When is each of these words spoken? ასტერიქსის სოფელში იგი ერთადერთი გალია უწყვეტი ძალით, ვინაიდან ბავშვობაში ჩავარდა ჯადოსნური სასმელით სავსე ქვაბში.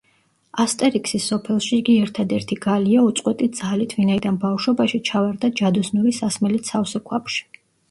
ასტერიქსის 0.63 1.27
სოფელში 1.31 1.75
იგი 1.77 1.97
ერთადერთი 2.05 2.57
გალია 2.63 3.03
უწყვეტი 3.11 3.51
ძალით, 3.61 3.95
ვინაიდან 4.01 4.41
ბავშვობაში 4.47 5.03
ჩავარდა 5.13 5.55
ჯადოსნური 5.63 6.17
სასმელით 6.23 6.75
სავსე 6.75 7.07
ქვაბში. 7.09 7.49